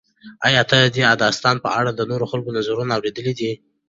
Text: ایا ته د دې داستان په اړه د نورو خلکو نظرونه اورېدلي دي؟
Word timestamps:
ایا 0.47 0.61
ته 0.69 0.77
د 0.81 0.85
دې 0.95 1.03
داستان 1.23 1.55
په 1.65 1.69
اړه 1.79 1.91
د 1.93 2.01
نورو 2.11 2.25
خلکو 2.31 2.55
نظرونه 2.57 2.91
اورېدلي 2.93 3.33
دي؟ 3.39 3.51